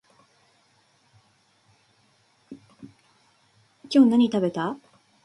[3.93, 4.77] 今日何食べた？